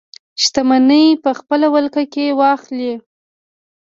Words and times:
شتمنۍ 0.43 1.05
په 1.23 1.29
خپله 1.39 1.67
ولکه 1.75 2.03
کې 2.13 2.25
واخلي. 2.39 2.93